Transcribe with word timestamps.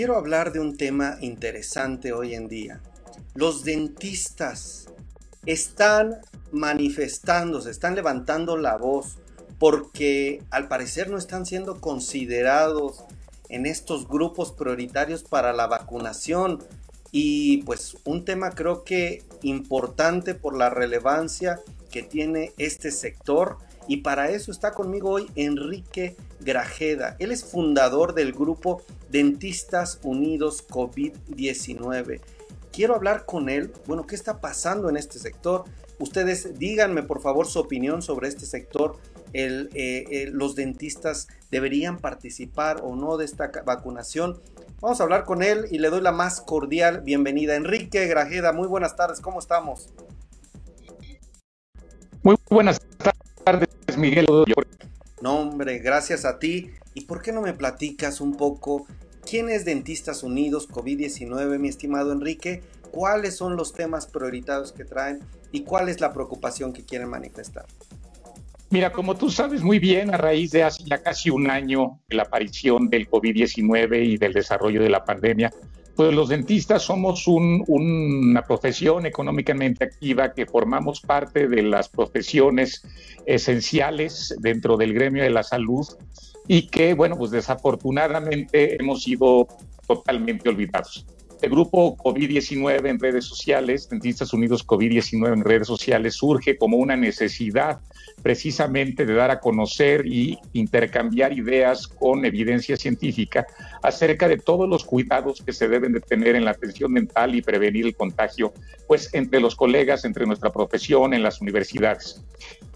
quiero 0.00 0.16
hablar 0.16 0.54
de 0.54 0.60
un 0.60 0.78
tema 0.78 1.18
interesante 1.20 2.14
hoy 2.14 2.34
en 2.34 2.48
día. 2.48 2.80
Los 3.34 3.64
dentistas 3.64 4.86
están 5.44 6.22
manifestándose, 6.52 7.70
están 7.70 7.96
levantando 7.96 8.56
la 8.56 8.78
voz 8.78 9.18
porque 9.58 10.42
al 10.48 10.68
parecer 10.68 11.10
no 11.10 11.18
están 11.18 11.44
siendo 11.44 11.82
considerados 11.82 13.04
en 13.50 13.66
estos 13.66 14.08
grupos 14.08 14.52
prioritarios 14.52 15.22
para 15.22 15.52
la 15.52 15.66
vacunación. 15.66 16.64
Y 17.12 17.58
pues 17.64 17.98
un 18.04 18.24
tema 18.24 18.52
creo 18.52 18.84
que 18.84 19.22
importante 19.42 20.34
por 20.34 20.56
la 20.56 20.70
relevancia 20.70 21.60
que 21.90 22.02
tiene 22.02 22.54
este 22.56 22.90
sector. 22.90 23.58
Y 23.86 23.98
para 23.98 24.30
eso 24.30 24.50
está 24.50 24.72
conmigo 24.72 25.10
hoy 25.10 25.30
Enrique 25.34 26.16
Grajeda. 26.40 27.16
Él 27.18 27.32
es 27.32 27.44
fundador 27.44 28.14
del 28.14 28.32
grupo 28.32 28.82
Dentistas 29.10 29.98
Unidos 30.02 30.66
COVID-19. 30.68 32.20
Quiero 32.72 32.94
hablar 32.94 33.26
con 33.26 33.48
él, 33.48 33.72
bueno, 33.86 34.06
¿qué 34.06 34.14
está 34.14 34.40
pasando 34.40 34.88
en 34.88 34.96
este 34.96 35.18
sector? 35.18 35.64
Ustedes 35.98 36.58
díganme 36.58 37.02
por 37.02 37.20
favor 37.20 37.46
su 37.46 37.58
opinión 37.58 38.00
sobre 38.00 38.28
este 38.28 38.46
sector. 38.46 38.96
Eh, 39.32 39.68
eh, 39.74 40.30
los 40.32 40.54
dentistas 40.54 41.28
deberían 41.50 41.98
participar 41.98 42.80
o 42.82 42.96
no 42.96 43.16
de 43.16 43.24
esta 43.24 43.50
vacunación. 43.64 44.40
Vamos 44.80 45.00
a 45.00 45.02
hablar 45.02 45.24
con 45.24 45.42
él 45.42 45.66
y 45.70 45.78
le 45.78 45.90
doy 45.90 46.00
la 46.00 46.12
más 46.12 46.40
cordial 46.40 47.02
bienvenida. 47.02 47.54
Enrique 47.54 48.06
Grajeda, 48.06 48.52
muy 48.52 48.66
buenas 48.66 48.96
tardes, 48.96 49.20
¿cómo 49.20 49.40
estamos? 49.40 49.90
Muy 52.22 52.36
buenas 52.48 52.80
tardes, 53.44 53.68
Miguel. 53.98 54.26
No, 55.20 55.40
hombre, 55.40 55.78
gracias 55.80 56.24
a 56.24 56.38
ti. 56.38 56.70
¿Y 57.00 57.04
por 57.04 57.22
qué 57.22 57.32
no 57.32 57.40
me 57.40 57.54
platicas 57.54 58.20
un 58.20 58.36
poco 58.36 58.86
quién 59.24 59.48
es 59.48 59.64
Dentistas 59.64 60.22
Unidos 60.22 60.68
COVID-19, 60.68 61.58
mi 61.58 61.70
estimado 61.70 62.12
Enrique? 62.12 62.62
¿Cuáles 62.90 63.38
son 63.38 63.56
los 63.56 63.72
temas 63.72 64.06
prioritarios 64.06 64.72
que 64.72 64.84
traen 64.84 65.20
y 65.50 65.62
cuál 65.62 65.88
es 65.88 66.02
la 66.02 66.12
preocupación 66.12 66.74
que 66.74 66.84
quieren 66.84 67.08
manifestar? 67.08 67.64
Mira, 68.68 68.92
como 68.92 69.16
tú 69.16 69.30
sabes 69.30 69.62
muy 69.62 69.78
bien, 69.78 70.12
a 70.12 70.18
raíz 70.18 70.50
de 70.50 70.62
hace 70.62 70.84
ya 70.84 71.02
casi 71.02 71.30
un 71.30 71.50
año 71.50 72.00
de 72.06 72.16
la 72.16 72.24
aparición 72.24 72.90
del 72.90 73.08
COVID-19 73.08 74.04
y 74.04 74.18
del 74.18 74.34
desarrollo 74.34 74.82
de 74.82 74.90
la 74.90 75.02
pandemia, 75.02 75.50
pues 75.96 76.12
los 76.12 76.28
dentistas 76.28 76.82
somos 76.82 77.26
una 77.26 78.42
profesión 78.42 79.06
económicamente 79.06 79.84
activa 79.84 80.34
que 80.34 80.44
formamos 80.44 81.00
parte 81.00 81.48
de 81.48 81.62
las 81.62 81.88
profesiones 81.88 82.82
esenciales 83.24 84.36
dentro 84.40 84.76
del 84.76 84.92
gremio 84.92 85.22
de 85.22 85.30
la 85.30 85.42
salud 85.42 85.86
y 86.52 86.62
que, 86.62 86.94
bueno, 86.94 87.16
pues 87.16 87.30
desafortunadamente 87.30 88.74
hemos 88.74 89.04
sido 89.04 89.46
totalmente 89.86 90.48
olvidados. 90.48 91.06
El 91.40 91.50
grupo 91.50 91.96
COVID-19 91.96 92.88
en 92.88 92.98
redes 92.98 93.24
sociales, 93.24 93.88
Dentistas 93.88 94.32
Unidos 94.32 94.66
COVID-19 94.66 95.32
en 95.32 95.44
redes 95.44 95.68
sociales, 95.68 96.16
surge 96.16 96.58
como 96.58 96.78
una 96.78 96.96
necesidad 96.96 97.78
precisamente 98.24 99.06
de 99.06 99.14
dar 99.14 99.30
a 99.30 99.38
conocer 99.38 100.04
y 100.04 100.40
intercambiar 100.52 101.32
ideas 101.32 101.86
con 101.86 102.24
evidencia 102.24 102.76
científica 102.76 103.46
acerca 103.80 104.26
de 104.26 104.36
todos 104.36 104.68
los 104.68 104.84
cuidados 104.84 105.42
que 105.42 105.52
se 105.52 105.68
deben 105.68 105.92
de 105.92 106.00
tener 106.00 106.34
en 106.34 106.44
la 106.44 106.50
atención 106.50 106.92
mental 106.92 107.32
y 107.36 107.42
prevenir 107.42 107.86
el 107.86 107.94
contagio, 107.94 108.52
pues 108.88 109.14
entre 109.14 109.38
los 109.38 109.54
colegas, 109.54 110.04
entre 110.04 110.26
nuestra 110.26 110.50
profesión, 110.52 111.14
en 111.14 111.22
las 111.22 111.40
universidades. 111.40 112.20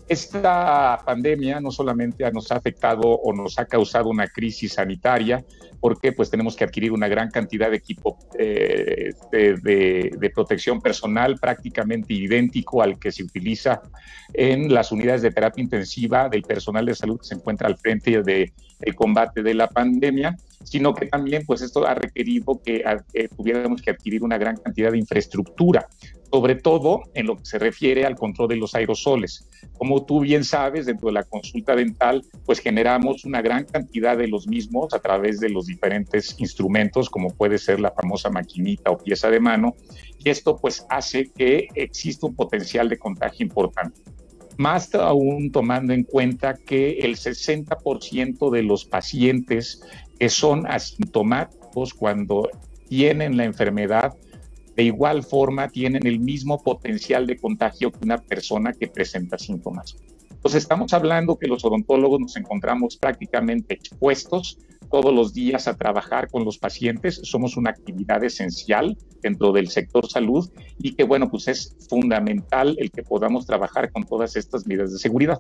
Esta 0.07 1.01
pandemia 1.05 1.61
no 1.61 1.71
solamente 1.71 2.31
nos 2.31 2.53
ha 2.53 2.57
afectado 2.57 3.09
o 3.09 3.33
nos 3.33 3.59
ha 3.59 3.65
causado 3.65 4.11
una 4.11 4.27
crisis 4.29 4.75
sanitaria, 4.75 5.45
porque 5.81 6.13
pues 6.13 6.31
tenemos 6.31 6.57
que 6.57 6.65
adquirir 6.65 6.93
una 6.93 7.09
gran 7.09 7.31
cantidad 7.31 7.71
de 7.71 7.77
equipo 7.77 8.19
eh, 8.39 9.13
de, 9.33 10.31
protección 10.35 10.81
personal 10.81 11.39
prácticamente 11.39 12.15
idéntico 12.15 12.83
al 12.83 12.99
que 12.99 13.13
se 13.13 13.23
utiliza 13.23 13.83
en 14.33 14.73
las 14.73 14.93
unidades 14.93 15.23
de 15.23 15.31
terapia 15.31 15.63
intensiva 15.63 16.29
del 16.29 16.43
personal 16.43 16.87
de 16.87 16.95
salud 16.95 17.19
que 17.21 17.27
se 17.27 17.35
encuentra 17.35 17.69
al 17.69 17.77
frente 17.77 18.23
del 18.23 18.53
combate 18.97 19.43
de 19.43 19.55
la 19.55 19.69
pandemia 19.69 20.37
sino 20.65 20.95
que 20.95 21.07
también 21.07 21.45
pues 21.47 21.63
esto 21.63 21.87
ha 21.87 21.95
requerido 21.95 22.61
que 22.65 22.83
eh, 23.13 23.29
tuviéramos 23.29 23.83
que 23.83 23.91
adquirir 23.91 24.25
una 24.25 24.39
gran 24.39 24.57
cantidad 24.57 24.91
de 24.91 24.99
infraestructura, 24.99 25.87
sobre 26.35 26.57
todo 26.57 27.03
en 27.15 27.27
lo 27.27 27.37
que 27.37 27.45
se 27.45 27.61
refiere 27.61 28.05
al 28.05 28.17
control 28.17 28.49
de 28.49 28.57
los 28.57 28.75
aerosoles. 28.75 29.49
Como 29.79 30.05
tú 30.05 30.19
bien 30.19 30.43
sabes, 30.43 30.85
dentro 30.85 31.07
de 31.07 31.13
la 31.13 31.23
consulta 31.23 31.77
dental, 31.77 32.25
pues 32.45 32.59
generamos 32.59 33.25
una 33.25 33.41
gran 33.41 33.65
cantidad 33.67 34.19
de 34.19 34.27
los 34.27 34.49
mismos 34.49 34.93
a 34.95 34.99
través 34.99 35.39
de 35.39 35.49
los 35.49 35.67
diferentes 35.67 36.35
instrumentos, 36.39 37.09
como 37.09 37.29
puede 37.31 37.57
ser 37.57 37.79
la 37.79 37.93
famosa 37.93 38.31
maquinita 38.31 38.91
o 38.91 38.99
pieza 38.99 39.31
de 39.31 39.39
mano, 39.39 39.77
y 40.19 40.29
esto 40.29 40.57
pues 40.57 40.85
hace 40.91 41.31
que 41.31 41.69
exista 41.77 42.27
un 42.27 42.35
potencial 42.35 42.89
de 42.89 42.99
contagio 42.99 43.47
importante 43.47 44.01
más 44.57 44.93
aún 44.97 45.53
tomando 45.53 45.93
en 45.93 46.03
cuenta 46.03 46.55
que 46.55 46.99
el 47.01 47.15
60% 47.17 48.51
de 48.51 48.63
los 48.63 48.85
pacientes 48.85 49.83
que 50.19 50.29
son 50.29 50.67
asintomáticos 50.67 51.93
cuando 51.95 52.49
tienen 52.89 53.37
la 53.37 53.45
enfermedad, 53.45 54.15
de 54.77 54.83
igual 54.83 55.23
forma 55.23 55.69
tienen 55.69 56.07
el 56.07 56.21
mismo 56.21 56.63
potencial 56.63 57.27
de 57.27 57.37
contagio 57.37 57.93
que 57.93 57.99
una 58.03 58.19
persona 58.19 58.73
que 58.73 58.89
presenta 58.89 59.39
síntomas. 59.39 59.97
Entonces 60.31 60.63
estamos 60.63 60.93
hablando 60.93 61.39
que 61.39 61.47
los 61.47 61.65
odontólogos 61.65 62.21
nos 62.21 62.37
encontramos 62.37 62.97
prácticamente 62.97 63.75
expuestos 63.75 64.59
todos 64.95 65.13
los 65.13 65.35
días 65.35 65.67
a 65.67 65.75
trabajar 65.75 66.31
con 66.31 66.45
los 66.45 66.57
pacientes. 66.57 67.21
Somos 67.25 67.57
una 67.57 67.71
actividad 67.71 68.23
esencial 68.23 68.97
dentro 69.23 69.51
del 69.51 69.67
sector 69.67 70.09
salud 70.09 70.49
y 70.79 70.95
que, 70.95 71.03
bueno, 71.03 71.29
pues 71.29 71.49
es 71.49 71.77
fundamental 71.89 72.77
el 72.79 72.93
que 72.93 73.03
podamos 73.03 73.45
trabajar 73.45 73.91
con 73.91 74.05
todas 74.05 74.37
estas 74.37 74.69
medidas 74.69 74.93
de 74.93 74.99
seguridad. 75.01 75.37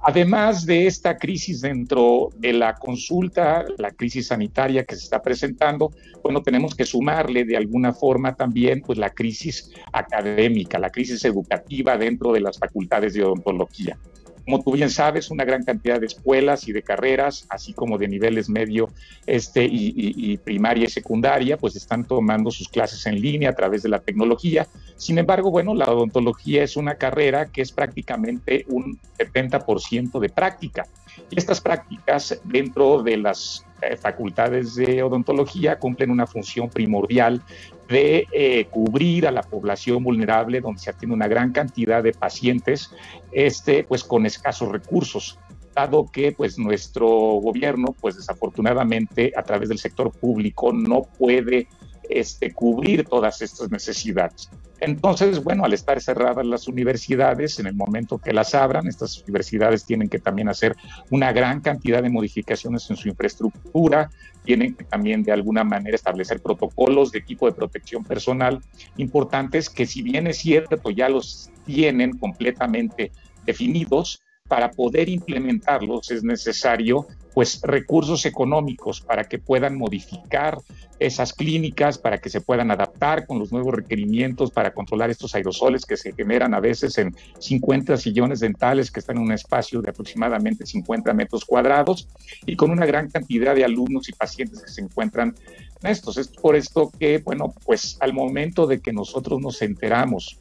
Además 0.00 0.64
de 0.64 0.86
esta 0.86 1.16
crisis 1.16 1.60
dentro 1.60 2.28
de 2.36 2.52
la 2.52 2.76
consulta, 2.76 3.64
la 3.78 3.90
crisis 3.90 4.28
sanitaria 4.28 4.84
que 4.84 4.94
se 4.94 5.02
está 5.02 5.20
presentando, 5.22 5.90
bueno, 6.22 6.40
tenemos 6.40 6.76
que 6.76 6.84
sumarle 6.84 7.44
de 7.44 7.56
alguna 7.56 7.92
forma 7.92 8.36
también 8.36 8.82
pues 8.82 8.96
la 8.96 9.10
crisis 9.10 9.72
académica, 9.92 10.78
la 10.78 10.90
crisis 10.90 11.24
educativa 11.24 11.98
dentro 11.98 12.32
de 12.32 12.42
las 12.42 12.56
facultades 12.60 13.14
de 13.14 13.24
odontología. 13.24 13.98
Como 14.48 14.62
tú 14.62 14.72
bien 14.72 14.88
sabes, 14.88 15.30
una 15.30 15.44
gran 15.44 15.62
cantidad 15.62 16.00
de 16.00 16.06
escuelas 16.06 16.68
y 16.68 16.72
de 16.72 16.80
carreras, 16.80 17.44
así 17.50 17.74
como 17.74 17.98
de 17.98 18.08
niveles 18.08 18.48
medio 18.48 18.88
este, 19.26 19.68
y, 19.70 20.38
primaria 20.38 20.86
y 20.86 20.88
secundaria, 20.88 21.58
pues 21.58 21.76
están 21.76 22.06
tomando 22.06 22.50
sus 22.50 22.66
clases 22.66 23.04
en 23.04 23.20
línea 23.20 23.50
a 23.50 23.54
través 23.54 23.82
de 23.82 23.90
la 23.90 23.98
tecnología. 23.98 24.66
Sin 24.96 25.18
embargo, 25.18 25.50
bueno, 25.50 25.74
la 25.74 25.84
odontología 25.92 26.62
es 26.62 26.78
una 26.78 26.94
carrera 26.94 27.50
que 27.52 27.60
es 27.60 27.72
prácticamente 27.72 28.64
un 28.68 28.98
70% 29.18 30.18
de 30.18 30.30
práctica. 30.30 30.86
Y 31.30 31.38
estas 31.38 31.60
prácticas 31.60 32.40
dentro 32.42 33.02
de 33.02 33.18
las 33.18 33.66
eh, 33.82 33.98
facultades 33.98 34.76
de 34.76 35.02
odontología 35.02 35.78
cumplen 35.78 36.10
una 36.10 36.26
función 36.26 36.70
primordial 36.70 37.42
de 37.88 38.26
eh, 38.32 38.66
cubrir 38.70 39.26
a 39.26 39.30
la 39.30 39.42
población 39.42 40.04
vulnerable, 40.04 40.60
donde 40.60 40.80
se 40.80 40.90
atiende 40.90 41.14
una 41.14 41.28
gran 41.28 41.52
cantidad 41.52 42.02
de 42.02 42.12
pacientes, 42.12 42.90
este, 43.32 43.84
pues 43.84 44.04
con 44.04 44.26
escasos 44.26 44.70
recursos 44.70 45.38
dado 45.74 46.10
que 46.10 46.32
pues 46.32 46.58
nuestro 46.58 47.06
gobierno 47.06 47.94
pues 48.00 48.16
desafortunadamente 48.16 49.32
a 49.36 49.42
través 49.44 49.68
del 49.68 49.78
sector 49.78 50.10
público 50.10 50.72
no 50.72 51.02
puede 51.02 51.68
este, 52.08 52.52
cubrir 52.52 53.04
todas 53.04 53.42
estas 53.42 53.70
necesidades. 53.70 54.50
Entonces, 54.80 55.42
bueno, 55.42 55.64
al 55.64 55.72
estar 55.72 56.00
cerradas 56.00 56.46
las 56.46 56.68
universidades, 56.68 57.58
en 57.58 57.66
el 57.66 57.74
momento 57.74 58.18
que 58.18 58.32
las 58.32 58.54
abran, 58.54 58.86
estas 58.86 59.22
universidades 59.22 59.84
tienen 59.84 60.08
que 60.08 60.18
también 60.18 60.48
hacer 60.48 60.76
una 61.10 61.32
gran 61.32 61.60
cantidad 61.60 62.02
de 62.02 62.10
modificaciones 62.10 62.88
en 62.90 62.96
su 62.96 63.08
infraestructura, 63.08 64.10
tienen 64.44 64.74
que 64.74 64.84
también 64.84 65.24
de 65.24 65.32
alguna 65.32 65.64
manera 65.64 65.96
establecer 65.96 66.40
protocolos 66.40 67.10
de 67.10 67.18
equipo 67.18 67.46
de 67.46 67.52
protección 67.52 68.04
personal 68.04 68.60
importantes 68.96 69.68
que 69.68 69.84
si 69.84 70.02
bien 70.02 70.26
es 70.28 70.38
cierto, 70.38 70.90
ya 70.90 71.08
los 71.08 71.50
tienen 71.66 72.16
completamente 72.16 73.10
definidos, 73.44 74.22
para 74.48 74.70
poder 74.70 75.08
implementarlos 75.08 76.10
es 76.10 76.24
necesario 76.24 77.06
pues 77.38 77.60
recursos 77.62 78.26
económicos 78.26 79.00
para 79.00 79.22
que 79.22 79.38
puedan 79.38 79.78
modificar 79.78 80.58
esas 80.98 81.32
clínicas, 81.32 81.96
para 81.96 82.18
que 82.18 82.30
se 82.30 82.40
puedan 82.40 82.72
adaptar 82.72 83.28
con 83.28 83.38
los 83.38 83.52
nuevos 83.52 83.72
requerimientos 83.72 84.50
para 84.50 84.74
controlar 84.74 85.08
estos 85.08 85.36
aerosoles 85.36 85.86
que 85.86 85.96
se 85.96 86.12
generan 86.12 86.52
a 86.52 86.58
veces 86.58 86.98
en 86.98 87.14
50 87.38 87.96
sillones 87.96 88.40
dentales 88.40 88.90
que 88.90 88.98
están 88.98 89.18
en 89.18 89.22
un 89.22 89.30
espacio 89.30 89.80
de 89.80 89.90
aproximadamente 89.90 90.66
50 90.66 91.12
metros 91.12 91.44
cuadrados 91.44 92.08
y 92.44 92.56
con 92.56 92.72
una 92.72 92.86
gran 92.86 93.08
cantidad 93.08 93.54
de 93.54 93.64
alumnos 93.64 94.08
y 94.08 94.14
pacientes 94.14 94.60
que 94.60 94.72
se 94.72 94.80
encuentran 94.80 95.32
en 95.80 95.90
estos. 95.92 96.18
Es 96.18 96.26
por 96.26 96.56
esto 96.56 96.90
que, 96.98 97.18
bueno, 97.18 97.54
pues 97.64 97.98
al 98.00 98.14
momento 98.14 98.66
de 98.66 98.80
que 98.80 98.92
nosotros 98.92 99.40
nos 99.40 99.62
enteramos 99.62 100.40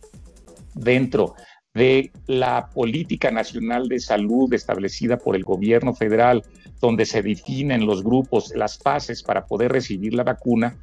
dentro 0.73 1.35
de 1.77 2.11
la 2.25 2.71
política 2.73 3.29
nacional 3.29 3.87
de 3.87 3.99
salud 3.99 4.51
establecida 4.51 5.17
por 5.17 5.35
el 5.35 5.43
gobierno 5.43 5.93
federal, 5.93 6.41
donde 6.79 7.05
se 7.05 7.21
definen 7.21 7.85
los 7.85 8.03
grupos, 8.03 8.53
las 8.55 8.77
fases 8.77 9.23
para 9.23 9.45
poder 9.45 9.71
recibir 9.71 10.13
la 10.13 10.23
vacuna, 10.23 10.77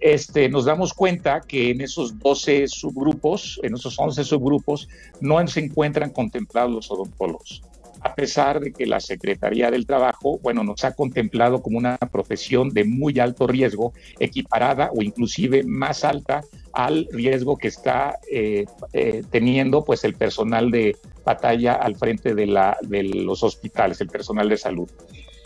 este, 0.00 0.48
nos 0.48 0.64
damos 0.64 0.92
cuenta 0.92 1.40
que 1.40 1.70
en 1.70 1.80
esos 1.80 2.18
12 2.18 2.68
subgrupos, 2.68 3.60
en 3.62 3.74
esos 3.74 3.98
11 3.98 4.24
subgrupos, 4.24 4.88
no 5.20 5.46
se 5.46 5.60
encuentran 5.60 6.10
contemplados 6.10 6.72
los 6.72 6.90
odontólogos 6.90 7.62
a 8.04 8.14
pesar 8.14 8.60
de 8.60 8.72
que 8.72 8.84
la 8.84 9.00
Secretaría 9.00 9.70
del 9.70 9.86
Trabajo, 9.86 10.38
bueno, 10.42 10.62
nos 10.62 10.84
ha 10.84 10.92
contemplado 10.92 11.62
como 11.62 11.78
una 11.78 11.96
profesión 11.96 12.68
de 12.68 12.84
muy 12.84 13.18
alto 13.18 13.46
riesgo, 13.46 13.94
equiparada 14.20 14.90
o 14.94 15.02
inclusive 15.02 15.64
más 15.64 16.04
alta 16.04 16.42
al 16.74 17.08
riesgo 17.10 17.56
que 17.56 17.68
está 17.68 18.18
eh, 18.30 18.66
eh, 18.92 19.22
teniendo 19.30 19.84
pues 19.84 20.04
el 20.04 20.14
personal 20.14 20.70
de 20.70 20.98
batalla 21.24 21.74
al 21.74 21.96
frente 21.96 22.34
de, 22.34 22.46
los 22.46 23.42
hospitales, 23.42 24.02
el 24.02 24.08
personal 24.08 24.50
de 24.50 24.58
salud. 24.58 24.90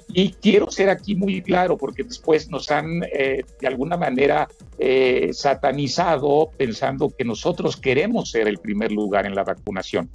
Y 0.08 0.32
quiero 0.32 0.70
ser 0.70 0.88
aquí 0.88 1.14
muy 1.14 1.42
claro 1.42 1.76
porque 1.76 2.02
después 2.02 2.50
nos 2.50 2.70
han 2.70 3.02
eh, 3.12 3.42
de 3.60 3.66
alguna 3.66 3.96
manera 3.96 4.48
satanizado 5.32 6.50
pensando 6.56 7.10
que 7.10 7.24
nosotros 7.24 7.76
queremos 7.76 8.30
ser 8.30 8.46
el 8.46 8.58
primer 8.58 8.92
lugar 8.92 9.26
en 9.26 9.34
la 9.34 9.42
vacunación. 9.42 10.08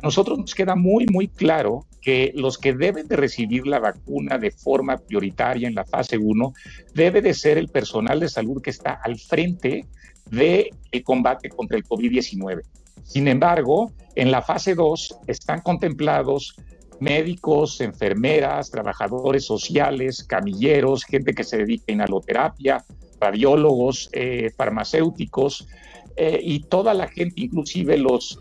nosotros 0.02 0.38
nos 0.38 0.54
queda 0.54 0.76
muy, 0.76 1.06
muy 1.12 1.28
claro 1.28 1.86
que 2.00 2.32
los 2.34 2.56
que 2.56 2.72
deben 2.72 3.06
de 3.06 3.16
recibir 3.16 3.66
la 3.66 3.78
vacuna 3.78 4.38
de 4.38 4.50
forma 4.50 4.96
prioritaria 4.96 5.68
en 5.68 5.74
la 5.74 5.84
fase 5.84 6.16
1 6.16 6.54
debe 6.94 7.20
de 7.20 7.34
ser 7.34 7.58
el 7.58 7.68
personal 7.68 8.18
de 8.18 8.30
salud 8.30 8.62
que 8.62 8.70
está 8.70 8.98
al 9.02 9.18
frente 9.18 9.86
del 10.30 10.70
combate 11.04 11.50
contra 11.50 11.76
el 11.76 11.84
COVID-19. 11.84 12.62
Sin 13.02 13.28
embargo, 13.28 13.92
en 14.14 14.30
la 14.30 14.40
fase 14.40 14.74
2 14.74 15.18
están 15.26 15.60
contemplados 15.60 16.56
médicos, 17.00 17.80
enfermeras, 17.80 18.70
trabajadores 18.70 19.44
sociales, 19.44 20.24
camilleros, 20.24 21.04
gente 21.04 21.34
que 21.34 21.44
se 21.44 21.58
dedica 21.58 21.84
a 21.88 21.92
inhaloterapia, 21.92 22.84
radiólogos, 23.20 24.10
eh, 24.12 24.50
farmacéuticos, 24.56 25.66
eh, 26.22 26.38
y 26.42 26.60
toda 26.60 26.92
la 26.92 27.08
gente, 27.08 27.40
inclusive 27.40 27.96
los, 27.96 28.36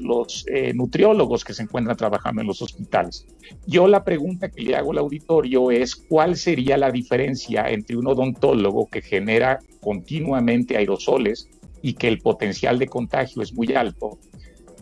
eh, 0.53 0.73
nutriólogos 0.73 1.45
que 1.45 1.53
se 1.53 1.63
encuentran 1.63 1.95
trabajando 1.95 2.41
en 2.41 2.47
los 2.47 2.61
hospitales. 2.61 3.25
Yo 3.67 3.87
la 3.87 4.03
pregunta 4.03 4.49
que 4.49 4.63
le 4.63 4.75
hago 4.75 4.91
al 4.91 4.97
auditorio 4.97 5.71
es 5.71 5.95
cuál 5.95 6.35
sería 6.35 6.77
la 6.77 6.91
diferencia 6.91 7.69
entre 7.69 7.95
un 7.95 8.07
odontólogo 8.07 8.89
que 8.89 9.01
genera 9.01 9.59
continuamente 9.79 10.75
aerosoles 10.75 11.47
y 11.81 11.93
que 11.93 12.09
el 12.09 12.19
potencial 12.19 12.79
de 12.79 12.87
contagio 12.87 13.41
es 13.41 13.53
muy 13.53 13.73
alto 13.73 14.17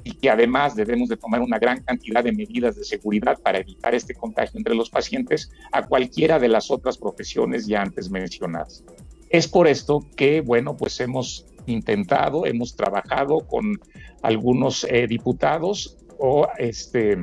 y 0.07 0.11
que 0.11 0.29
además 0.29 0.73
debemos 0.73 1.09
de 1.09 1.17
tomar 1.17 1.41
una 1.41 1.59
gran 1.59 1.83
cantidad 1.83 2.23
de 2.23 2.31
medidas 2.31 2.77
de 2.77 2.85
seguridad 2.85 3.37
para 3.41 3.59
evitar 3.59 3.93
este 3.93 4.13
contagio 4.13 4.57
entre 4.57 4.73
los 4.73 4.89
pacientes 4.89 5.51
a 5.73 5.85
cualquiera 5.85 6.39
de 6.39 6.47
las 6.47 6.71
otras 6.71 6.97
profesiones 6.97 7.67
ya 7.67 7.81
antes 7.81 8.09
mencionadas. 8.09 8.85
Es 9.29 9.49
por 9.49 9.67
esto 9.67 10.05
que, 10.15 10.39
bueno, 10.39 10.77
pues 10.77 10.97
hemos 11.01 11.45
intentado, 11.65 12.45
hemos 12.45 12.77
trabajado 12.77 13.39
con 13.39 13.77
algunos 14.21 14.85
eh, 14.85 15.07
diputados 15.07 15.97
o 16.17 16.47
este, 16.57 17.19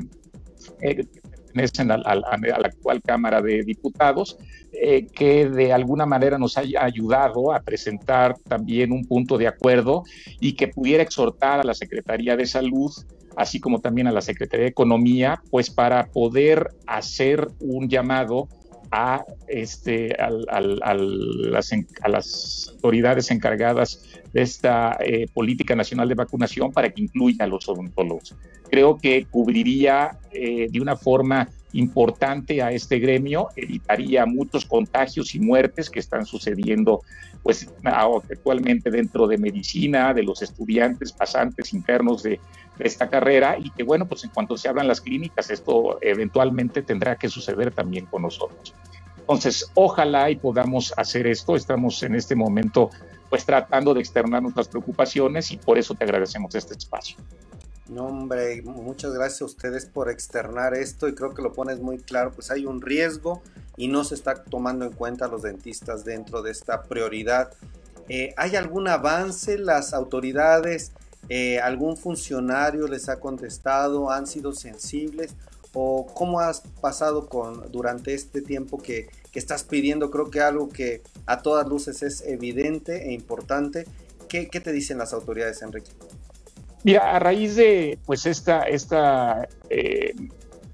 eh, 0.81 1.07
pertenecen 1.55 1.89
a, 1.89 1.97
la 1.97 2.67
actual 2.67 3.01
Cámara 3.01 3.41
de 3.41 3.63
Diputados, 3.63 4.37
eh, 4.81 5.07
que 5.07 5.49
de 5.49 5.73
alguna 5.73 6.05
manera 6.05 6.37
nos 6.37 6.57
haya 6.57 6.83
ayudado 6.83 7.53
a 7.53 7.61
presentar 7.61 8.37
también 8.47 8.91
un 8.91 9.05
punto 9.05 9.37
de 9.37 9.47
acuerdo 9.47 10.03
y 10.39 10.53
que 10.53 10.67
pudiera 10.67 11.03
exhortar 11.03 11.59
a 11.59 11.63
la 11.63 11.73
Secretaría 11.73 12.35
de 12.35 12.45
Salud 12.45 12.91
así 13.35 13.59
como 13.59 13.81
también 13.81 14.07
a 14.07 14.11
la 14.11 14.21
Secretaría 14.21 14.63
de 14.63 14.69
Economía, 14.69 15.41
pues 15.51 15.69
para 15.69 16.07
poder 16.07 16.69
hacer 16.87 17.47
un 17.59 17.89
llamado 17.89 18.47
a, 18.91 19.25
este, 19.47 20.15
a, 20.15 20.29
las, 20.61 21.71
a 22.01 22.07
las 22.07 22.69
autoridades 22.75 23.31
encargadas 23.31 24.03
de 24.35 24.41
esta 24.41 24.97
eh, 24.99 25.27
política 25.33 25.77
nacional 25.77 26.09
de 26.09 26.15
vacunación 26.15 26.73
para 26.73 26.89
que 26.89 27.01
incluya 27.01 27.45
a 27.45 27.47
los 27.47 27.69
odontólogos. 27.69 28.35
Creo 28.69 28.97
que 28.97 29.25
cubriría 29.31 30.19
eh, 30.33 30.67
de 30.69 30.81
una 30.81 30.97
forma 30.97 31.47
importante 31.71 32.61
a 32.61 32.73
este 32.73 32.99
gremio, 32.99 33.47
evitaría 33.55 34.25
muchos 34.25 34.65
contagios 34.65 35.35
y 35.35 35.39
muertes 35.39 35.89
que 35.89 36.01
están 36.01 36.25
sucediendo 36.25 37.01
pues 37.43 37.69
actualmente 37.85 38.91
dentro 38.91 39.25
de 39.25 39.37
medicina, 39.37 40.13
de 40.13 40.23
los 40.23 40.41
estudiantes, 40.41 41.13
pasantes 41.13 41.73
internos 41.73 42.21
de, 42.21 42.41
de 42.77 42.85
esta 42.85 43.09
carrera 43.09 43.57
y 43.57 43.69
que 43.69 43.83
bueno, 43.83 44.05
pues 44.05 44.25
en 44.25 44.31
cuanto 44.31 44.57
se 44.57 44.67
abran 44.67 44.89
las 44.89 44.99
clínicas, 44.99 45.49
esto 45.49 45.97
eventualmente 46.01 46.81
tendrá 46.81 47.15
que 47.15 47.29
suceder 47.29 47.71
también 47.71 48.05
con 48.05 48.23
nosotros. 48.23 48.73
Entonces, 49.17 49.71
ojalá 49.75 50.29
y 50.29 50.35
podamos 50.35 50.93
hacer 50.97 51.25
esto. 51.25 51.55
Estamos 51.55 52.03
en 52.03 52.13
este 52.13 52.35
momento 52.35 52.91
pues 53.35 53.45
tratando 53.45 53.93
de 53.93 53.99
externar 53.99 54.41
nuestras 54.41 54.69
preocupaciones 54.69 55.51
y 55.51 55.57
por 55.57 55.77
eso 55.77 55.93
te 55.93 56.05
agradecemos 56.05 56.55
este 56.55 56.73
espacio. 56.73 57.17
No, 57.89 58.05
hombre, 58.05 58.61
muchas 58.61 59.13
gracias 59.13 59.41
a 59.41 59.45
ustedes 59.45 59.85
por 59.85 60.09
externar 60.09 60.73
esto 60.73 61.09
y 61.09 61.15
creo 61.15 61.33
que 61.33 61.41
lo 61.41 61.51
pones 61.51 61.81
muy 61.81 61.97
claro, 61.97 62.31
pues 62.31 62.49
hay 62.49 62.65
un 62.65 62.81
riesgo 62.81 63.43
y 63.75 63.89
no 63.89 64.05
se 64.05 64.15
está 64.15 64.41
tomando 64.45 64.85
en 64.85 64.93
cuenta 64.93 65.27
los 65.27 65.41
dentistas 65.41 66.05
dentro 66.05 66.41
de 66.43 66.51
esta 66.51 66.83
prioridad. 66.83 67.51
Eh, 68.07 68.33
¿Hay 68.37 68.55
algún 68.55 68.87
avance? 68.87 69.57
¿Las 69.57 69.93
autoridades, 69.93 70.93
eh, 71.27 71.59
algún 71.59 71.97
funcionario 71.97 72.87
les 72.87 73.09
ha 73.09 73.19
contestado? 73.19 74.11
¿Han 74.11 74.27
sido 74.27 74.53
sensibles? 74.53 75.35
¿O 75.73 76.05
cómo 76.05 76.39
has 76.39 76.61
pasado 76.79 77.27
con, 77.27 77.69
durante 77.69 78.13
este 78.13 78.41
tiempo 78.41 78.77
que, 78.77 79.09
estás 79.39 79.63
pidiendo, 79.63 80.11
creo 80.11 80.29
que 80.29 80.41
algo 80.41 80.69
que 80.69 81.01
a 81.25 81.41
todas 81.41 81.67
luces 81.67 82.03
es 82.03 82.21
evidente 82.21 83.09
e 83.09 83.13
importante. 83.13 83.85
¿Qué, 84.27 84.47
qué 84.47 84.59
te 84.59 84.71
dicen 84.71 84.97
las 84.97 85.13
autoridades, 85.13 85.61
Enrique? 85.61 85.91
Mira, 86.83 87.15
a 87.15 87.19
raíz 87.19 87.55
de 87.55 87.97
pues 88.05 88.25
esta, 88.25 88.61
esta 88.63 89.47
eh, 89.69 90.13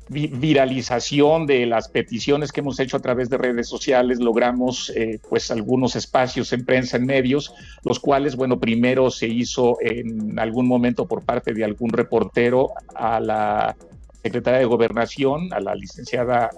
viralización 0.10 1.48
de 1.48 1.66
las 1.66 1.88
peticiones 1.88 2.52
que 2.52 2.60
hemos 2.60 2.78
hecho 2.82 2.98
a 2.98 3.00
través 3.00 3.30
de 3.30 3.38
redes 3.38 3.70
sociales, 3.70 4.20
logramos 4.20 4.92
eh, 4.94 5.20
pues 5.30 5.52
algunos 5.52 5.96
espacios 5.96 6.52
en 6.52 6.66
prensa, 6.66 6.98
en 6.98 7.06
medios, 7.06 7.54
los 7.86 8.00
cuales, 8.00 8.36
bueno, 8.36 8.60
primero 8.60 9.10
se 9.10 9.28
hizo 9.28 9.78
en 9.80 10.38
algún 10.38 10.68
momento 10.68 11.08
por 11.08 11.24
parte 11.24 11.54
de 11.54 11.64
algún 11.64 11.92
reportero 11.92 12.72
a 12.94 13.22
la 13.22 13.78
secretaria 14.22 14.60
de 14.60 14.66
Gobernación, 14.66 15.52
a 15.54 15.60
la 15.60 15.76
licenciada 15.76 16.52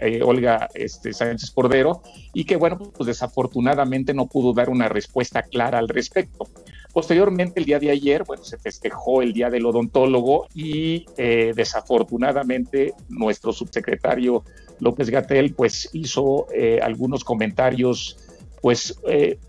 eh, 0.00 0.22
Olga 0.22 0.68
este, 0.74 1.12
Sánchez 1.12 1.50
Cordero, 1.50 2.02
y 2.32 2.44
que, 2.44 2.56
bueno, 2.56 2.78
pues 2.78 3.06
desafortunadamente 3.06 4.14
no 4.14 4.26
pudo 4.26 4.52
dar 4.52 4.70
una 4.70 4.88
respuesta 4.88 5.42
clara 5.42 5.78
al 5.78 5.88
respecto. 5.88 6.48
Posteriormente, 6.92 7.60
el 7.60 7.66
día 7.66 7.78
de 7.78 7.90
ayer, 7.90 8.24
bueno, 8.24 8.44
se 8.44 8.56
festejó 8.56 9.20
el 9.20 9.32
Día 9.32 9.50
del 9.50 9.66
Odontólogo 9.66 10.46
y 10.54 11.06
eh, 11.16 11.52
desafortunadamente 11.54 12.94
nuestro 13.08 13.52
subsecretario 13.52 14.44
López 14.80 15.10
Gatel, 15.10 15.54
pues 15.54 15.90
hizo 15.92 16.46
eh, 16.54 16.80
algunos 16.82 17.24
comentarios, 17.24 18.16
pues 18.62 18.98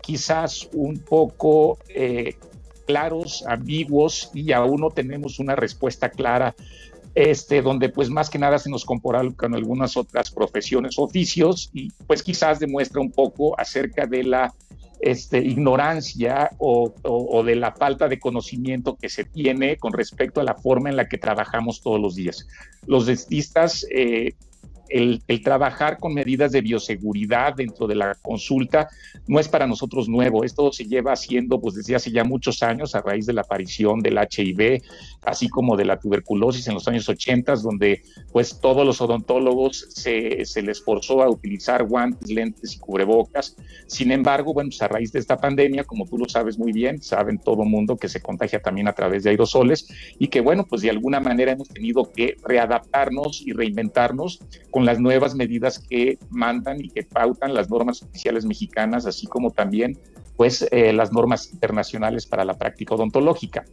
quizás 0.02 0.68
un 0.74 0.98
poco 0.98 1.78
claros, 2.86 3.44
ambiguos, 3.46 4.30
y 4.32 4.52
aún 4.52 4.80
no 4.80 4.90
tenemos 4.90 5.38
una 5.38 5.56
respuesta 5.56 6.10
clara 6.10 6.54
este, 7.16 7.62
donde 7.62 7.88
pues 7.88 8.10
más 8.10 8.28
que 8.28 8.38
nada 8.38 8.58
se 8.58 8.68
nos 8.68 8.84
compara 8.84 9.22
con 9.36 9.54
algunas 9.54 9.96
otras 9.96 10.30
profesiones, 10.30 10.98
oficios, 10.98 11.70
y 11.72 11.90
pues 12.06 12.22
quizás 12.22 12.60
demuestra 12.60 13.00
un 13.00 13.10
poco 13.10 13.58
acerca 13.58 14.06
de 14.06 14.22
la 14.22 14.54
este, 15.00 15.38
ignorancia 15.38 16.50
o, 16.58 17.42
de 17.42 17.56
la 17.56 17.72
falta 17.72 18.06
de 18.06 18.18
conocimiento 18.18 18.96
que 18.96 19.08
se 19.08 19.24
tiene 19.24 19.78
con 19.78 19.94
respecto 19.94 20.42
a 20.42 20.44
la 20.44 20.56
forma 20.56 20.90
en 20.90 20.96
la 20.96 21.08
que 21.08 21.16
trabajamos 21.16 21.80
todos 21.80 21.98
los 21.98 22.16
días. 22.16 22.46
Los 22.86 23.06
dentistas 23.06 23.86
eh, 23.90 24.34
el, 24.88 25.22
trabajar 25.42 25.98
con 25.98 26.14
medidas 26.14 26.52
de 26.52 26.60
bioseguridad 26.60 27.54
dentro 27.54 27.86
de 27.86 27.94
la 27.94 28.14
consulta 28.22 28.88
no 29.26 29.38
es 29.38 29.48
para 29.48 29.66
nosotros 29.66 30.08
nuevo. 30.08 30.44
Esto 30.44 30.72
se 30.72 30.84
lleva 30.84 31.12
haciendo 31.12 31.60
pues 31.60 31.74
desde 31.74 31.94
hace 31.94 32.10
ya 32.10 32.24
muchos 32.24 32.62
años 32.62 32.94
a 32.94 33.02
raíz 33.02 33.26
de 33.26 33.32
la 33.32 33.42
aparición 33.42 34.00
del 34.00 34.18
HIV, 34.18 34.82
así 35.22 35.48
como 35.48 35.76
de 35.76 35.84
la 35.84 35.98
tuberculosis 35.98 36.66
en 36.68 36.74
los 36.74 36.88
años 36.88 37.08
80, 37.08 37.56
donde 37.56 38.02
pues 38.32 38.60
todos 38.60 38.86
los 38.86 39.00
odontólogos 39.00 39.86
se, 39.90 40.44
les 40.62 40.82
forzó 40.82 41.22
a 41.22 41.30
utilizar 41.30 41.84
guantes, 41.84 42.30
lentes 42.30 42.74
y 42.74 42.78
cubrebocas. 42.78 43.56
Sin 43.86 44.10
embargo, 44.10 44.52
bueno, 44.52 44.70
pues 44.70 44.82
a 44.82 44.88
raíz 44.88 45.12
de 45.12 45.18
esta 45.18 45.36
pandemia, 45.36 45.84
como 45.84 46.06
tú 46.06 46.18
lo 46.18 46.28
sabes 46.28 46.58
muy 46.58 46.72
bien, 46.72 47.00
saben 47.02 47.38
todo 47.38 47.64
mundo 47.64 47.96
que 47.96 48.08
se 48.08 48.20
contagia 48.20 48.60
también 48.60 48.88
a 48.88 48.92
través 48.92 49.24
de 49.24 49.30
aerosoles 49.30 49.88
y 50.18 50.28
que 50.28 50.40
bueno, 50.40 50.66
pues 50.68 50.82
de 50.82 50.90
alguna 50.90 51.20
manera 51.20 51.52
hemos 51.52 51.68
tenido 51.68 52.10
que 52.12 52.36
readaptarnos 52.42 53.42
y 53.44 53.52
reinventarnos 53.52 54.40
con 54.76 54.84
las 54.84 55.00
nuevas 55.00 55.34
medidas 55.34 55.78
que 55.78 56.18
mandan 56.28 56.84
y 56.84 56.90
que 56.90 57.02
pautan 57.02 57.54
las 57.54 57.70
normas 57.70 58.02
oficiales 58.02 58.44
mexicanas, 58.44 59.06
así 59.06 59.26
como 59.26 59.50
también 59.50 59.98
pues 60.36 60.68
eh, 60.70 60.92
las 60.92 61.14
normas 61.14 61.50
internacionales 61.50 62.26
para 62.26 62.44
la 62.44 62.58
práctica 62.58 62.94
odontológica. 62.94 63.64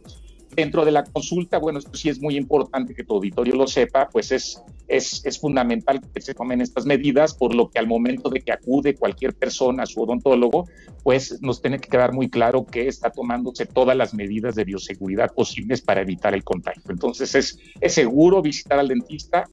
Dentro 0.56 0.82
de 0.82 0.92
la 0.92 1.04
consulta, 1.04 1.58
bueno, 1.58 1.78
esto 1.78 1.94
sí 1.94 2.08
es 2.08 2.22
muy 2.22 2.38
importante 2.38 2.94
que 2.94 3.04
tu 3.04 3.16
auditorio 3.16 3.54
lo 3.54 3.66
sepa, 3.66 4.08
pues 4.10 4.32
es, 4.32 4.62
es, 4.88 5.20
es, 5.26 5.38
fundamental 5.38 6.00
que 6.00 6.22
se 6.22 6.32
tomen 6.32 6.62
estas 6.62 6.86
medidas, 6.86 7.34
por 7.34 7.54
lo 7.54 7.68
que 7.68 7.78
al 7.78 7.86
momento 7.86 8.30
de 8.30 8.40
que 8.40 8.52
acude 8.52 8.94
cualquier 8.94 9.34
persona 9.34 9.82
a 9.82 9.86
su 9.86 10.00
odontólogo, 10.00 10.66
pues 11.02 11.38
nos 11.42 11.60
tiene 11.60 11.80
que 11.80 11.90
quedar 11.90 12.14
muy 12.14 12.30
claro 12.30 12.64
que 12.64 12.88
está 12.88 13.10
tomándose 13.10 13.66
todas 13.66 13.94
las 13.94 14.14
medidas 14.14 14.54
de 14.54 14.64
bioseguridad 14.64 15.34
posibles 15.34 15.82
para 15.82 16.00
evitar 16.00 16.32
el 16.32 16.44
contagio. 16.44 16.84
Entonces 16.88 17.34
es, 17.34 17.58
es 17.78 17.92
seguro 17.92 18.40
visitar 18.40 18.78
al 18.78 18.88
dentista, 18.88 19.50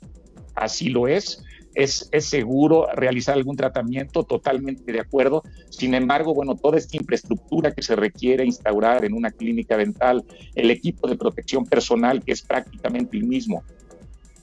así 0.56 0.90
lo 0.90 1.08
es 1.08 1.44
es, 1.74 2.10
seguro 2.20 2.88
realizar 2.94 3.36
algún 3.36 3.56
tratamiento, 3.56 4.24
totalmente 4.24 4.92
de 4.92 5.00
acuerdo. 5.00 5.44
Sin 5.70 5.94
embargo, 5.94 6.34
bueno, 6.34 6.56
toda 6.56 6.78
esta 6.78 6.98
infraestructura 6.98 7.72
que 7.72 7.82
se 7.82 7.96
requiere 7.96 8.46
instaurar 8.46 9.06
en 9.06 9.14
una 9.14 9.32
clínica 9.32 9.78
dental, 9.78 10.24
el 10.56 10.72
equipo 10.72 11.08
de 11.08 11.16
protección 11.16 11.66
personal, 11.66 12.24
que 12.24 12.34
es 12.34 12.42
prácticamente 12.42 13.18
el 13.18 13.24
mismo 13.24 13.64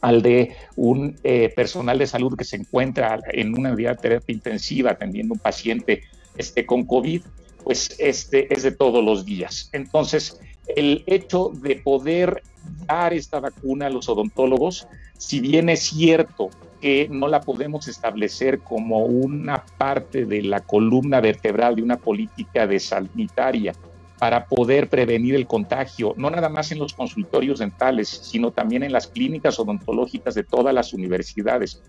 al 0.01 0.23
de 0.23 0.55
un 0.77 1.17
eh, 1.25 1.53
personal 1.57 1.99
de 1.99 2.07
salud 2.07 2.37
que 2.37 2.45
se 2.45 2.55
encuentra 2.55 3.19
en 3.33 3.59
una 3.59 3.73
unidad 3.73 3.97
de 3.97 4.03
terapia 4.03 4.33
intensiva 4.33 4.93
atendiendo 4.93 5.35
un 5.35 5.41
paciente 5.41 6.05
este, 6.37 6.65
con 6.65 6.85
COVID, 6.85 7.23
pues 7.65 7.97
este 7.99 8.53
es 8.55 8.63
de 8.63 8.71
todos 8.71 9.05
los 9.05 9.25
días. 9.25 9.71
Entonces, 9.73 10.41
el 10.77 11.03
hecho 11.07 11.51
de 11.53 11.77
poder 11.77 12.45
dar 12.87 13.13
esta 13.13 13.41
vacuna 13.41 13.87
a 13.87 13.91
los 13.91 14.09
odontólogos, 14.09 14.87
si 15.19 15.41
bien 15.41 15.69
es 15.69 15.81
cierto 15.81 16.49
que 16.81 17.09
no 17.11 17.29
la 17.29 17.41
podemos 17.41 17.89
establecer 17.89 18.61
como 18.61 19.05
una 19.05 19.65
parte 19.77 20.25
de 20.25 20.43
la 20.43 20.61
columna 20.61 21.21
vertebral 21.21 21.77
de 21.77 21.83
una 21.83 21.97
política 21.97 22.67
de 22.67 22.79
sanitaria 22.79 23.75
para 24.19 24.47
poder 24.47 24.89
prevenir 24.89 25.35
el 25.35 25.47
contagio, 25.47 26.15
no 26.17 26.31
nada 26.31 26.49
más 26.49 26.73
en 26.73 26.79
los 26.79 26.93
consultorios 26.93 27.59
dentales, 27.59 28.09
sino 28.09 28.53
también 28.53 28.83
en 28.85 28.93
las 28.93 29.09
clínicas 29.09 29.59
odontológicas 29.59 30.35
de 30.35 30.45
todas 30.45 30.73
las 30.73 30.93
universidades. 30.93 31.83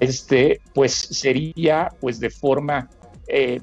Este, 0.00 0.60
pues 0.74 0.92
sería, 0.92 1.90
pues 2.00 2.18
de 2.18 2.30
forma 2.30 2.88
eh, 3.28 3.60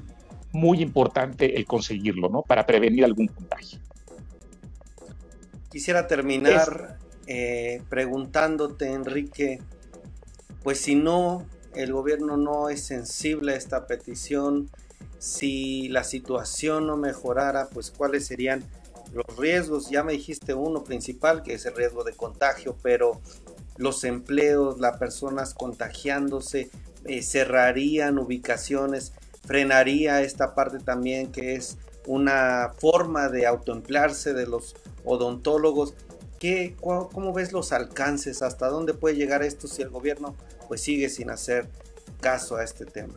muy 0.52 0.80
importante 0.80 1.56
el 1.56 1.64
conseguirlo, 1.64 2.28
¿no? 2.28 2.42
Para 2.42 2.66
prevenir 2.66 3.04
algún 3.04 3.26
contagio. 3.28 3.78
Quisiera 5.70 6.06
terminar 6.06 6.98
eh, 7.26 7.82
preguntándote, 7.88 8.92
Enrique, 8.92 9.60
pues 10.62 10.80
si 10.80 10.94
no, 10.94 11.46
el 11.74 11.92
gobierno 11.92 12.36
no 12.36 12.68
es 12.68 12.82
sensible 12.82 13.52
a 13.54 13.56
esta 13.56 13.86
petición, 13.86 14.70
si 15.18 15.88
la 15.88 16.04
situación 16.04 16.86
no 16.86 16.96
mejorara, 16.96 17.68
pues 17.68 17.90
cuáles 17.90 18.26
serían 18.26 18.64
los 19.12 19.36
riesgos. 19.36 19.88
Ya 19.90 20.02
me 20.02 20.12
dijiste 20.12 20.54
uno 20.54 20.84
principal, 20.84 21.42
que 21.42 21.54
es 21.54 21.66
el 21.66 21.76
riesgo 21.76 22.04
de 22.04 22.12
contagio, 22.12 22.76
pero 22.82 23.20
los 23.76 24.04
empleos, 24.04 24.80
las 24.80 24.98
personas 24.98 25.54
contagiándose, 25.54 26.70
eh, 27.04 27.22
cerrarían 27.22 28.18
ubicaciones, 28.18 29.12
frenaría 29.44 30.22
esta 30.22 30.54
parte 30.54 30.78
también 30.78 31.32
que 31.32 31.54
es 31.54 31.78
una 32.06 32.72
forma 32.78 33.28
de 33.28 33.46
autoemplearse 33.46 34.34
de 34.34 34.46
los 34.46 34.74
odontólogos. 35.04 35.94
¿Qué, 36.42 36.74
¿Cómo 36.80 37.32
ves 37.32 37.52
los 37.52 37.70
alcances? 37.70 38.42
¿Hasta 38.42 38.66
dónde 38.66 38.94
puede 38.94 39.14
llegar 39.14 39.44
esto 39.44 39.68
si 39.68 39.80
el 39.80 39.90
gobierno 39.90 40.34
pues 40.66 40.80
sigue 40.80 41.08
sin 41.08 41.30
hacer 41.30 41.68
caso 42.20 42.56
a 42.56 42.64
este 42.64 42.84
tema? 42.84 43.14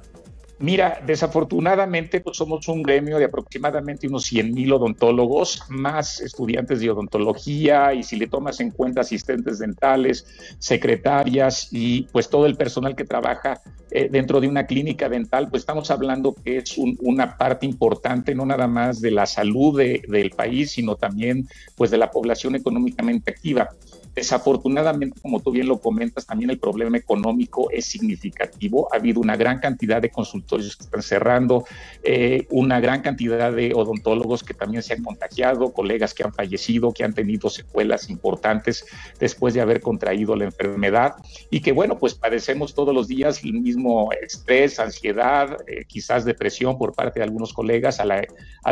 Mira, 0.57 1.01
desafortunadamente 1.05 2.21
pues 2.21 2.37
somos 2.37 2.69
un 2.69 2.81
gremio 2.81 3.17
de 3.17 3.25
aproximadamente 3.25 4.07
unos 4.07 4.23
100 4.23 4.53
mil 4.53 4.71
odontólogos, 4.71 5.63
más 5.67 6.21
estudiantes 6.21 6.79
de 6.79 6.89
odontología 6.89 7.93
y 7.93 8.03
si 8.03 8.15
le 8.15 8.27
tomas 8.27 8.61
en 8.61 8.71
cuenta 8.71 9.01
asistentes 9.01 9.59
dentales, 9.59 10.25
secretarias 10.57 11.67
y 11.71 12.03
pues 12.03 12.29
todo 12.29 12.45
el 12.45 12.55
personal 12.55 12.95
que 12.95 13.03
trabaja 13.03 13.61
eh, 13.91 14.07
dentro 14.09 14.39
de 14.39 14.47
una 14.47 14.65
clínica 14.65 15.09
dental, 15.09 15.49
pues 15.49 15.63
estamos 15.63 15.91
hablando 15.91 16.33
que 16.33 16.57
es 16.57 16.77
una 16.77 17.37
parte 17.37 17.65
importante 17.65 18.33
no 18.33 18.45
nada 18.45 18.67
más 18.67 19.01
de 19.01 19.11
la 19.11 19.25
salud 19.25 19.77
del 19.77 20.29
país, 20.31 20.71
sino 20.71 20.95
también 20.95 21.49
pues 21.75 21.91
de 21.91 21.97
la 21.97 22.11
población 22.11 22.55
económicamente 22.55 23.31
activa. 23.31 23.71
Desafortunadamente, 24.15 25.19
como 25.21 25.41
tú 25.41 25.51
bien 25.51 25.67
lo 25.67 25.79
comentas, 25.79 26.25
también 26.25 26.49
el 26.49 26.57
problema 26.57 26.97
económico 26.97 27.69
es 27.69 27.85
significativo. 27.85 28.87
Ha 28.93 28.97
habido 28.97 29.19
una 29.19 29.35
gran 29.35 29.59
cantidad 29.59 30.01
de 30.01 30.09
consultorios 30.09 30.77
que 30.77 30.85
están 30.85 31.01
cerrando, 31.01 31.65
eh, 32.01 32.47
una 32.49 32.79
gran 32.79 33.01
cantidad 33.01 33.51
de 33.51 33.73
odontólogos 33.73 34.43
que 34.43 34.53
también 34.53 34.83
se 34.83 34.93
han 34.93 35.03
contagiado, 35.03 35.73
colegas 35.73 36.13
que 36.13 36.23
han 36.23 36.33
fallecido, 36.33 36.93
que 36.93 37.03
han 37.03 37.13
tenido 37.13 37.49
secuelas 37.49 38.09
importantes 38.09 38.85
después 39.19 39.53
de 39.53 39.61
haber 39.61 39.81
contraído 39.81 40.35
la 40.35 40.45
enfermedad 40.45 41.15
y 41.49 41.59
que, 41.59 41.73
bueno, 41.73 41.97
pues 41.97 42.13
padecemos 42.13 42.73
todos 42.73 42.95
los 42.95 43.09
días 43.09 43.43
el 43.43 43.53
mismo 43.53 44.11
estrés, 44.13 44.79
ansiedad, 44.79 45.57
eh, 45.67 45.83
quizás 45.85 46.23
depresión 46.23 46.77
por 46.77 46.93
parte 46.93 47.19
de 47.19 47.25
algunos 47.25 47.51
colegas 47.51 47.99
al, 47.99 48.27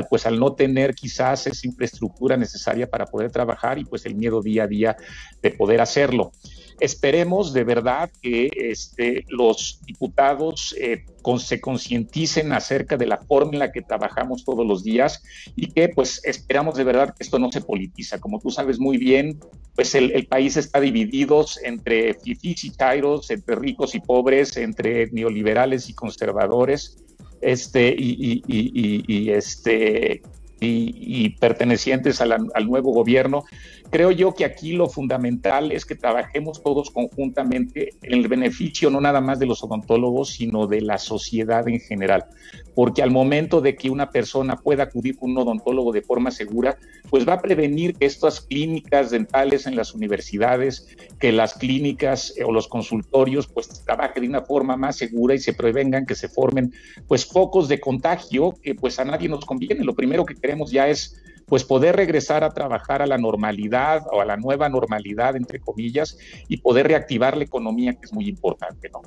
pues, 0.10 0.26
al 0.26 0.40
no 0.40 0.54
tener 0.54 0.96
quizás 0.96 1.48
esa 1.48 1.68
infraestructura 1.68 2.38
necesaria 2.38 2.90
para 2.90 3.06
poder 3.06 3.32
trabajar 3.32 3.78
y 3.78 3.84
pues 3.84 4.06
el 4.06 4.16
miedo 4.16 4.42
día 4.42 4.64
a 4.64 4.68
día 4.68 4.98
de 5.44 5.52
poder 5.52 5.82
hacerlo. 5.82 6.32
Esperemos 6.80 7.54
de 7.54 7.64
verdad 7.64 8.10
que 8.22 8.50
este, 8.56 9.26
los 9.30 9.80
diputados 9.86 10.76
eh, 10.80 11.06
se 11.38 11.62
concienticen 11.62 12.52
acerca 12.52 12.98
de 12.98 13.06
la 13.06 13.18
forma 13.18 13.54
en 13.54 13.60
la 13.60 13.72
que 13.72 13.82
trabajamos 13.82 14.44
todos 14.44 14.66
los 14.66 14.84
días 14.84 15.22
y 15.56 15.68
que 15.68 15.90
pues 15.90 16.22
esperamos 16.26 16.76
de 16.76 16.84
verdad 16.84 17.14
que 17.16 17.24
esto 17.24 17.38
no 17.38 17.52
se 17.52 17.62
politiza. 17.62 18.20
Como 18.20 18.40
tú 18.40 18.50
sabes 18.50 18.80
muy 18.80 18.98
bien, 18.98 19.40
pues 19.76 19.94
el, 19.96 20.26
país 20.28 20.58
está 20.58 20.80
dividido 20.80 21.46
entre 21.64 22.16
fifís 22.16 22.64
y 22.64 22.72
chairos, 22.72 23.30
entre 23.30 23.56
ricos 23.56 23.94
y 23.94 24.00
pobres, 24.00 24.58
entre 24.58 25.12
neoliberales 25.12 25.90
y 25.90 25.94
conservadores, 25.94 26.98
este, 27.42 27.94
y, 27.98 28.44
y 28.48 29.30
este, 29.30 30.22
y, 30.64 31.30
pertenecientes 31.40 32.22
al 32.22 32.68
nuevo 32.68 32.94
gobierno. 32.94 33.46
Creo 33.94 34.10
yo 34.10 34.34
que 34.34 34.44
aquí 34.44 34.72
lo 34.72 34.90
fundamental 34.90 35.72
es 35.72 35.86
que 35.86 35.94
trabajemos 35.94 36.64
todos 36.64 36.90
conjuntamente 36.90 37.94
en 38.02 38.14
el 38.14 38.28
beneficio 38.28 38.90
no 38.90 39.00
nada 39.00 39.22
más 39.22 39.38
de 39.38 39.46
los 39.46 39.64
odontólogos, 39.64 40.32
sino 40.32 40.66
de 40.66 40.82
la 40.82 40.98
sociedad 40.98 41.68
en 41.68 41.80
general. 41.80 42.26
Porque 42.74 43.04
al 43.04 43.12
momento 43.12 43.62
de 43.62 43.76
que 43.76 43.92
una 43.92 44.10
persona 44.10 44.56
pueda 44.56 44.86
acudir 44.86 45.16
con 45.16 45.30
un 45.30 45.38
odontólogo 45.38 45.92
de 45.92 46.02
forma 46.02 46.32
segura, 46.32 46.76
pues 47.12 47.30
va 47.30 47.34
a 47.34 47.42
prevenir 47.44 47.94
que 47.94 48.08
estas 48.08 48.42
clínicas 48.42 49.12
dentales 49.12 49.68
en 49.68 49.76
las 49.76 49.94
universidades, 49.94 50.88
que 51.20 51.32
las 51.32 51.54
clínicas 51.54 52.34
o 52.44 52.52
los 52.52 52.68
consultorios, 52.68 53.46
pues 53.46 53.84
trabajen 53.86 54.24
de 54.24 54.30
una 54.30 54.42
forma 54.42 54.76
más 54.76 54.96
segura 54.96 55.36
y 55.36 55.40
se 55.40 55.54
prevengan 55.54 56.08
que 56.08 56.16
se 56.16 56.30
formen 56.30 56.74
pues 57.08 57.28
focos 57.28 57.68
de 57.68 57.80
contagio 57.80 58.56
que 58.60 58.74
pues 58.74 58.98
a 58.98 59.06
nadie 59.06 59.30
nos 59.30 59.46
conviene. 59.46 59.84
Lo 59.84 59.94
primero 59.94 60.26
que 60.26 60.34
queremos 60.34 60.72
ya 60.72 60.88
es 60.88 61.23
pues 61.46 61.64
poder 61.64 61.96
regresar 61.96 62.44
a 62.44 62.52
trabajar 62.52 63.02
a 63.02 63.08
la 63.08 63.18
normalidad 63.18 64.04
o 64.12 64.22
a 64.22 64.26
la 64.26 64.38
nueva 64.38 64.70
normalidad, 64.70 65.36
entre 65.36 65.60
comillas, 65.60 66.18
y 66.48 66.58
poder 66.58 66.88
reactivar 66.88 67.38
la 67.38 67.44
economía, 67.44 67.94
que 67.94 68.06
es 68.06 68.14
muy 68.14 68.28
importante, 68.28 68.90
¿no? 68.90 69.02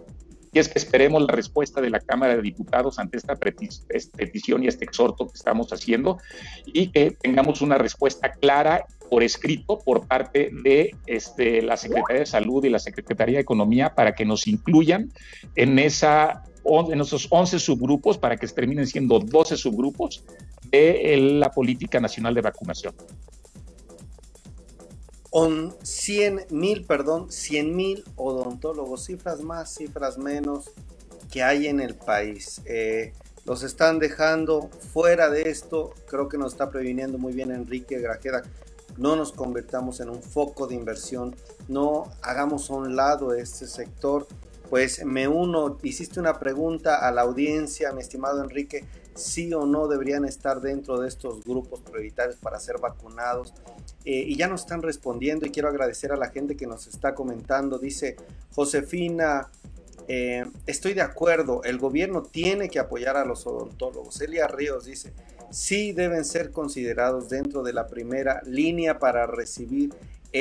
Y 0.52 0.58
es 0.58 0.70
que 0.70 0.78
esperemos 0.78 1.20
la 1.20 1.34
respuesta 1.34 1.82
de 1.82 1.90
la 1.90 2.00
Cámara 2.00 2.34
de 2.34 2.40
Diputados 2.40 2.98
ante 2.98 3.18
esta 3.18 3.36
petición 3.36 4.64
y 4.64 4.68
este 4.68 4.86
exhorto 4.86 5.26
que 5.26 5.34
estamos 5.34 5.70
haciendo 5.70 6.18
y 6.64 6.88
que 6.92 7.10
tengamos 7.10 7.60
una 7.60 7.76
respuesta 7.76 8.32
clara 8.32 8.86
por 9.10 9.22
escrito 9.22 9.80
por 9.84 10.06
parte 10.06 10.50
de 10.64 10.94
este, 11.06 11.60
la 11.60 11.76
Secretaría 11.76 12.20
de 12.20 12.26
Salud 12.26 12.64
y 12.64 12.70
la 12.70 12.78
Secretaría 12.78 13.36
de 13.36 13.42
Economía 13.42 13.94
para 13.94 14.14
que 14.14 14.24
nos 14.24 14.46
incluyan 14.46 15.12
en 15.56 15.78
esa 15.78 16.44
en 16.90 17.00
esos 17.00 17.28
11 17.30 17.58
subgrupos 17.58 18.18
para 18.18 18.36
que 18.36 18.46
terminen 18.48 18.86
siendo 18.86 19.18
12 19.18 19.56
subgrupos 19.56 20.24
de 20.70 21.16
la 21.38 21.50
política 21.50 22.00
nacional 22.00 22.34
de 22.34 22.40
vacunación. 22.40 22.94
100 25.82 26.46
mil, 26.50 26.86
perdón, 26.86 27.30
100 27.30 27.76
mil 27.76 28.04
odontólogos, 28.16 29.04
cifras 29.04 29.42
más, 29.42 29.74
cifras 29.74 30.16
menos 30.16 30.70
que 31.30 31.42
hay 31.42 31.66
en 31.66 31.80
el 31.80 31.94
país. 31.94 32.62
Eh, 32.64 33.12
los 33.44 33.62
están 33.62 33.98
dejando 33.98 34.70
fuera 34.92 35.28
de 35.28 35.42
esto, 35.50 35.92
creo 36.08 36.28
que 36.28 36.38
nos 36.38 36.52
está 36.52 36.70
previniendo 36.70 37.18
muy 37.18 37.34
bien 37.34 37.50
Enrique 37.50 38.00
Grajeda. 38.00 38.42
No 38.96 39.14
nos 39.14 39.30
convertamos 39.30 40.00
en 40.00 40.08
un 40.08 40.22
foco 40.22 40.66
de 40.66 40.74
inversión, 40.74 41.36
no 41.68 42.04
hagamos 42.22 42.70
a 42.70 42.74
un 42.74 42.96
lado 42.96 43.34
este 43.34 43.66
sector 43.66 44.26
pues 44.68 45.04
me 45.04 45.28
uno, 45.28 45.78
hiciste 45.82 46.20
una 46.20 46.38
pregunta 46.38 47.06
a 47.06 47.10
la 47.12 47.22
audiencia, 47.22 47.92
mi 47.92 48.00
estimado 48.00 48.42
Enrique, 48.42 48.84
sí 49.14 49.52
o 49.54 49.66
no 49.66 49.88
deberían 49.88 50.24
estar 50.24 50.60
dentro 50.60 51.00
de 51.00 51.08
estos 51.08 51.42
grupos 51.44 51.80
prioritarios 51.80 52.36
para 52.36 52.60
ser 52.60 52.78
vacunados. 52.78 53.54
Eh, 54.04 54.24
y 54.26 54.36
ya 54.36 54.48
nos 54.48 54.62
están 54.62 54.82
respondiendo 54.82 55.46
y 55.46 55.50
quiero 55.50 55.68
agradecer 55.68 56.12
a 56.12 56.16
la 56.16 56.30
gente 56.30 56.56
que 56.56 56.66
nos 56.66 56.86
está 56.86 57.14
comentando. 57.14 57.78
Dice 57.78 58.16
Josefina, 58.54 59.50
eh, 60.08 60.44
estoy 60.66 60.94
de 60.94 61.02
acuerdo, 61.02 61.62
el 61.64 61.78
gobierno 61.78 62.22
tiene 62.22 62.68
que 62.68 62.78
apoyar 62.78 63.16
a 63.16 63.24
los 63.24 63.46
odontólogos. 63.46 64.20
Elia 64.20 64.46
Ríos 64.46 64.84
dice, 64.84 65.12
sí 65.50 65.92
deben 65.92 66.24
ser 66.24 66.50
considerados 66.50 67.28
dentro 67.28 67.62
de 67.62 67.72
la 67.72 67.86
primera 67.88 68.40
línea 68.44 68.98
para 68.98 69.26
recibir 69.26 69.94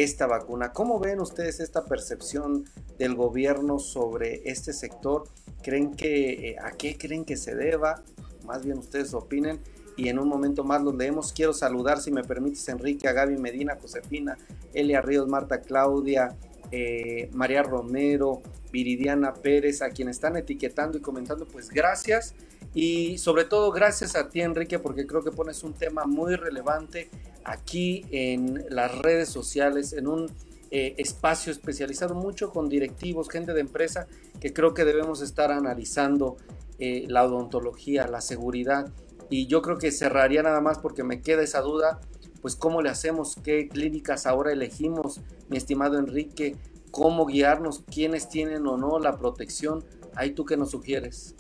esta 0.04 0.28
vacuna. 0.28 0.74
¿Cómo 0.74 1.00
ven 1.00 1.22
ustedes 1.22 1.60
esta 1.60 1.86
percepción 1.86 2.66
del 2.98 3.16
gobierno 3.16 3.80
sobre 3.80 4.42
este 4.50 4.74
sector? 4.74 5.24
¿Creen 5.64 5.96
que 5.96 6.50
eh, 6.50 6.56
a 6.62 6.72
qué 6.72 6.98
creen 6.98 7.24
que 7.24 7.38
se 7.38 7.56
deba? 7.56 8.04
Más 8.46 8.66
bien 8.66 8.78
ustedes 8.78 9.14
opinen 9.14 9.62
y 9.96 10.10
en 10.10 10.20
un 10.20 10.28
momento 10.28 10.64
más 10.64 10.82
los 10.82 10.96
leemos. 10.96 11.32
Quiero 11.32 11.54
saludar, 11.54 12.02
si 12.02 12.12
me 12.12 12.24
permites, 12.24 12.68
Enrique, 12.68 13.08
a 13.08 13.14
Gaby 13.14 13.38
Medina, 13.38 13.78
Josefina, 13.82 14.38
Elia 14.74 15.02
Ríos, 15.02 15.28
Marta 15.28 15.62
Claudia, 15.62 16.36
eh, 16.78 17.30
María 17.32 17.64
Romero, 17.64 18.42
Viridiana 18.70 19.34
Pérez, 19.34 19.82
a 19.82 19.92
quienes 19.92 20.18
están 20.18 20.36
etiquetando 20.36 20.98
y 20.98 21.02
comentando, 21.02 21.46
pues 21.46 21.70
gracias. 21.70 22.36
Y 22.74 23.18
sobre 23.18 23.46
todo 23.46 23.72
gracias 23.72 24.18
a 24.18 24.28
ti, 24.28 24.42
Enrique, 24.42 24.78
porque 24.78 25.08
creo 25.08 25.24
que 25.24 25.32
pones 25.32 25.64
un 25.64 25.72
tema 25.72 26.04
muy 26.04 26.36
relevante 26.36 27.10
aquí 27.46 28.04
en 28.12 28.66
las 28.70 28.98
redes 28.98 29.30
sociales, 29.30 29.94
en 29.94 30.08
un 30.08 30.30
eh, 30.70 30.96
espacio 30.98 31.54
especializado 31.54 32.14
mucho 32.14 32.50
con 32.50 32.68
directivos, 32.68 33.30
gente 33.30 33.54
de 33.54 33.62
empresa, 33.62 34.08
que 34.42 34.52
creo 34.52 34.74
que 34.74 34.84
debemos 34.84 35.22
estar 35.22 35.54
analizando 35.54 36.36
eh, 36.78 37.06
la 37.08 37.24
odontología, 37.24 38.06
la 38.08 38.20
seguridad. 38.20 38.92
Y 39.30 39.48
yo 39.48 39.62
creo 39.62 39.78
que 39.78 39.94
cerraría 39.94 40.44
nada 40.44 40.60
más 40.60 40.80
porque 40.80 41.06
me 41.06 41.22
queda 41.22 41.42
esa 41.42 41.62
duda, 41.62 42.02
pues 42.46 42.56
cómo 42.56 42.84
le 42.84 42.92
hacemos, 42.92 43.38
qué 43.44 43.68
clínicas 43.68 44.28
ahora 44.28 44.52
elegimos, 44.52 45.20
mi 45.50 45.58
estimado 45.58 45.98
Enrique, 45.98 46.56
cómo 46.92 47.26
guiarnos, 47.26 47.82
quiénes 47.92 48.30
tienen 48.30 48.68
o 48.68 48.78
no 48.78 49.00
la 49.00 49.18
protección. 49.18 49.84
Ahí 50.16 50.30
tú 50.30 50.46
que 50.46 50.56
nos 50.56 50.70
sugieres. 50.70 51.36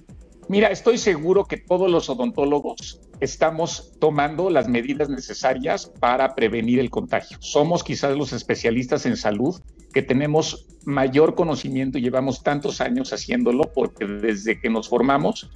Mira, 0.47 0.69
estoy 0.69 0.97
seguro 0.97 1.45
que 1.45 1.57
todos 1.57 1.91
los 1.91 2.09
odontólogos 2.09 3.01
estamos 3.19 3.91
tomando 3.99 4.49
las 4.49 4.67
medidas 4.67 5.07
necesarias 5.07 5.91
para 5.99 6.33
prevenir 6.33 6.79
el 6.79 6.89
contagio. 6.89 7.37
Somos 7.39 7.83
quizás 7.83 8.17
los 8.17 8.33
especialistas 8.33 9.05
en 9.05 9.15
salud 9.15 9.61
que 9.93 10.01
tenemos 10.01 10.65
mayor 10.85 11.35
conocimiento 11.35 11.99
y 11.99 12.01
llevamos 12.01 12.41
tantos 12.41 12.81
años 12.81 13.13
haciéndolo 13.13 13.71
porque 13.75 14.07
desde 14.07 14.59
que 14.59 14.71
nos 14.71 14.89
formamos 14.89 15.51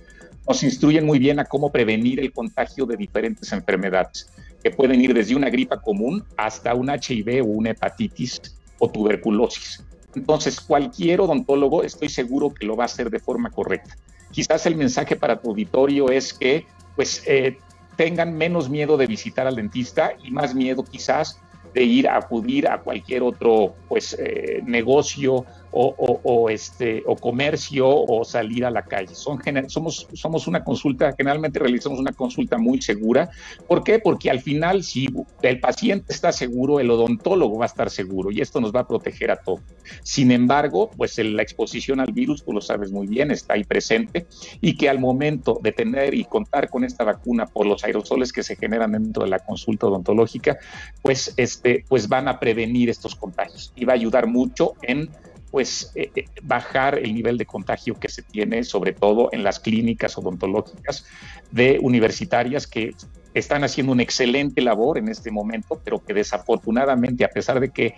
nos 0.50 0.64
instruyen 0.64 1.06
muy 1.06 1.20
bien 1.20 1.40
a 1.40 1.46
cómo 1.46 1.72
prevenir 1.72 2.20
el 2.20 2.34
contagio 2.34 2.88
de 2.88 2.98
diferentes 2.98 3.52
enfermedades, 3.54 4.32
que 4.64 4.72
pueden 4.72 5.02
ir 5.02 5.14
desde 5.14 5.36
una 5.36 5.50
gripa 5.50 5.82
común 5.82 6.24
hasta 6.38 6.74
un 6.74 6.90
HIV 6.90 7.44
o 7.44 7.48
una 7.48 7.72
hepatitis 7.72 8.42
o 8.80 8.90
tuberculosis. 8.90 9.84
Entonces, 10.16 10.60
cualquier 10.60 11.22
odontólogo 11.22 11.84
estoy 11.84 12.10
seguro 12.10 12.54
que 12.54 12.66
lo 12.66 12.76
va 12.76 12.84
a 12.84 12.86
hacer 12.86 13.10
de 13.10 13.20
forma 13.20 13.52
correcta. 13.52 13.96
Quizás 14.32 14.66
el 14.66 14.76
mensaje 14.76 15.16
para 15.16 15.40
tu 15.40 15.50
auditorio 15.50 16.10
es 16.10 16.34
que 16.34 16.66
pues 16.96 17.24
eh, 17.26 17.58
tengan 17.96 18.36
menos 18.36 18.70
miedo 18.70 18.98
de 18.98 19.08
visitar 19.08 19.48
al 19.48 19.56
dentista 19.56 20.14
y 20.24 20.32
más 20.32 20.54
miedo 20.54 20.84
quizás 20.84 21.40
de 21.74 21.84
ir 21.84 22.08
a 22.08 22.18
acudir 22.18 22.68
a 22.68 22.82
cualquier 22.82 23.24
otro 23.24 23.76
pues 23.88 24.16
eh, 24.20 24.62
negocio 24.66 25.46
o, 25.72 26.50
este, 26.50 27.04
o 27.06 27.16
comercio 27.16 27.88
o 27.88 28.24
salir 28.26 28.66
a 28.66 28.72
la 28.72 28.84
calle. 28.84 29.14
Son, 29.16 29.40
somos, 29.68 30.08
somos 30.14 30.48
una 30.48 30.64
consulta, 30.64 31.14
generalmente 31.18 31.60
realizamos 31.60 32.00
una 32.00 32.12
consulta 32.12 32.58
muy 32.58 32.82
segura. 32.82 33.30
¿Por 33.68 33.84
qué? 33.84 34.00
Porque 34.00 34.30
al 34.30 34.40
final, 34.40 34.84
si 34.84 35.08
el 35.42 35.60
paciente 35.60 36.14
está 36.14 36.32
seguro, 36.32 36.80
el 36.80 36.90
odontólogo 36.90 37.58
va 37.58 37.66
a 37.66 37.68
estar 37.68 37.90
seguro 37.90 38.32
y 38.32 38.42
esto 38.42 38.60
nos 38.60 38.74
va 38.74 38.82
a 38.82 38.88
proteger 38.88 39.32
a 39.32 39.38
todos. 39.38 39.62
Sin 40.04 40.32
embargo, 40.32 40.90
pues 40.96 41.18
la 41.20 41.42
exposición 41.42 42.00
al 42.00 42.12
virus, 42.12 42.44
tú 42.44 42.54
lo 42.54 42.62
sabes 42.62 42.92
muy 42.92 43.08
bien, 43.08 43.32
está 43.32 43.54
ahí 43.54 43.64
presente 43.64 44.28
y 44.62 44.78
que 44.78 44.90
al 44.90 45.00
momento 45.00 45.60
de 45.62 45.72
tener 45.72 46.14
y 46.14 46.26
contar 46.26 46.70
con 46.70 46.84
esta 46.84 47.04
vacuna 47.04 47.46
por 47.46 47.66
los 47.66 47.84
aerosoles 47.84 48.34
que 48.34 48.44
se 48.44 48.56
generan 48.56 48.92
dentro 48.92 49.24
de 49.24 49.30
la 49.30 49.40
consulta 49.40 49.88
odontológica, 49.88 50.58
pues, 51.02 51.34
este, 51.38 51.86
pues 51.88 52.08
van 52.08 52.28
a 52.28 52.40
prevenir 52.40 52.90
estos 52.90 53.16
contagios 53.16 53.74
y 53.76 53.86
va 53.86 53.94
a 53.94 53.96
ayudar 53.96 54.28
mucho 54.28 54.74
en 54.82 55.10
pues 55.52 55.92
eh, 55.96 56.12
eh, 56.16 56.26
bajar 56.44 57.00
el 57.00 57.14
nivel 57.14 57.38
de 57.38 57.46
contagio 57.46 58.00
que 58.00 58.10
se 58.10 58.22
tiene, 58.22 58.64
sobre 58.64 58.94
todo 58.94 59.30
en 59.32 59.44
las 59.44 59.60
clínicas 59.60 60.18
odontológicas 60.18 61.06
de 61.52 61.80
universitarias 61.82 62.68
que 62.68 62.96
están 63.34 63.64
haciendo 63.64 63.92
una 63.92 64.04
excelente 64.04 64.62
labor 64.62 64.98
en 64.98 65.10
este 65.10 65.32
momento, 65.32 65.80
pero 65.84 66.04
que 66.04 66.14
desafortunadamente, 66.14 67.24
a 67.24 67.30
pesar 67.30 67.60
de 67.60 67.70
que 67.70 67.96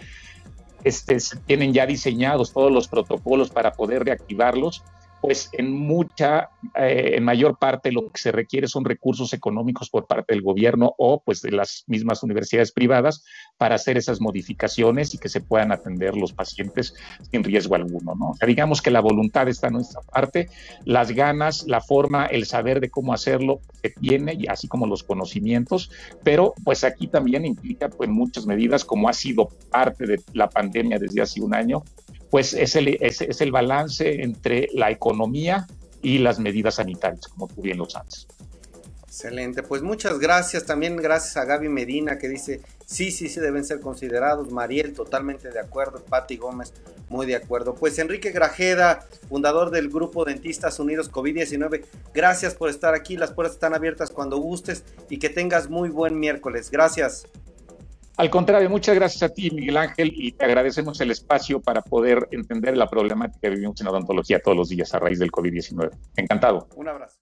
este, 0.83 1.17
tienen 1.45 1.73
ya 1.73 1.85
diseñados 1.85 2.53
todos 2.53 2.71
los 2.71 2.87
protocolos 2.87 3.49
para 3.49 3.73
poder 3.73 4.03
reactivarlos, 4.03 4.83
pues 5.21 5.49
en 5.53 5.71
mucha, 5.71 6.49
eh, 6.75 7.13
en 7.15 7.23
mayor 7.23 7.57
parte 7.59 7.91
lo 7.91 8.09
que 8.09 8.19
se 8.19 8.31
requiere 8.31 8.67
son 8.67 8.83
recursos 8.83 9.33
económicos 9.33 9.89
por 9.89 10.07
parte 10.07 10.33
del 10.33 10.41
gobierno 10.41 10.95
o 10.97 11.21
pues 11.21 11.41
de 11.41 11.51
las 11.51 11.83
mismas 11.85 12.23
universidades 12.23 12.71
privadas 12.71 13.23
para 13.57 13.75
hacer 13.75 13.97
esas 13.97 14.19
modificaciones 14.19 15.13
y 15.13 15.19
que 15.19 15.29
se 15.29 15.41
puedan 15.41 15.71
atender 15.71 16.15
los 16.17 16.33
pacientes 16.33 16.95
sin 17.29 17.43
riesgo 17.43 17.75
alguno, 17.75 18.15
¿no? 18.15 18.31
O 18.31 18.35
sea, 18.35 18.47
digamos 18.47 18.81
que 18.81 18.89
la 18.89 18.99
voluntad 18.99 19.47
está 19.47 19.67
en 19.67 19.73
nuestra 19.73 20.01
parte, 20.01 20.49
las 20.85 21.11
ganas, 21.11 21.67
la 21.67 21.81
forma, 21.81 22.25
el 22.25 22.45
saber 22.45 22.79
de 22.79 22.89
cómo 22.89 23.13
hacerlo 23.13 23.59
se 23.81 23.89
tiene, 23.91 24.33
y 24.33 24.47
así 24.47 24.67
como 24.67 24.87
los 24.87 25.03
conocimientos, 25.03 25.91
pero 26.23 26.53
pues 26.63 26.83
aquí 26.83 27.07
también 27.07 27.45
implica 27.45 27.89
pues 27.89 28.09
muchas 28.09 28.47
medidas 28.47 28.83
como 28.83 29.07
ha 29.07 29.13
sido 29.13 29.49
parte 29.69 30.07
de 30.07 30.19
la 30.33 30.49
pandemia 30.49 30.97
desde 30.97 31.21
hace 31.21 31.41
un 31.41 31.53
año, 31.53 31.83
pues 32.31 32.53
es 32.53 32.75
el, 32.77 32.97
es, 33.01 33.21
el 33.41 33.51
balance 33.51 34.23
entre 34.23 34.69
la 34.73 34.89
economía 34.89 35.67
y 36.01 36.17
las 36.17 36.39
medidas 36.39 36.75
sanitarias, 36.75 37.27
como 37.27 37.47
tú 37.47 37.61
bien 37.61 37.77
lo 37.77 37.87
sabes. 37.87 38.25
Excelente, 39.05 39.61
pues 39.61 39.81
muchas 39.81 40.17
gracias. 40.17 40.65
También 40.65 40.95
gracias 40.95 41.35
a 41.35 41.43
Gaby 41.43 41.67
Medina 41.67 42.17
que 42.17 42.29
dice, 42.29 42.61
sí, 42.85 43.11
sí, 43.11 43.27
sí 43.27 43.41
deben 43.41 43.65
ser 43.65 43.81
considerados. 43.81 44.49
Mariel, 44.49 44.93
totalmente 44.93 45.49
de 45.49 45.59
acuerdo. 45.59 46.01
Patti 46.05 46.37
Gómez, 46.37 46.73
muy 47.09 47.25
de 47.25 47.35
acuerdo. 47.35 47.75
Pues 47.75 47.99
Enrique 47.99 48.31
Grajeda, 48.31 49.05
fundador 49.27 49.69
del 49.69 49.89
grupo 49.89 50.23
Dentistas 50.23 50.79
Unidos 50.79 51.11
COVID-19, 51.11 51.83
gracias 52.13 52.55
por 52.55 52.69
estar 52.69 52.95
aquí. 52.95 53.17
Las 53.17 53.33
puertas 53.33 53.55
están 53.55 53.73
abiertas 53.73 54.09
cuando 54.09 54.37
gustes 54.37 54.85
y 55.09 55.19
que 55.19 55.27
tengas 55.27 55.69
muy 55.69 55.89
buen 55.89 56.17
miércoles. 56.17 56.71
Gracias. 56.71 57.27
Al 58.17 58.29
contrario, 58.29 58.69
muchas 58.69 58.95
gracias 58.95 59.23
a 59.23 59.33
ti, 59.33 59.49
Miguel 59.51 59.77
Ángel, 59.77 60.11
y 60.13 60.33
te 60.33 60.45
agradecemos 60.45 60.99
el 61.01 61.11
espacio 61.11 61.61
para 61.61 61.81
poder 61.81 62.27
entender 62.31 62.77
la 62.77 62.87
problemática 62.87 63.39
que 63.41 63.49
vivimos 63.49 63.79
en 63.81 63.87
odontología 63.87 64.41
todos 64.41 64.57
los 64.57 64.69
días 64.69 64.93
a 64.93 64.99
raíz 64.99 65.19
del 65.19 65.31
COVID-19. 65.31 65.91
Encantado. 66.17 66.67
Un 66.75 66.89
abrazo. 66.89 67.17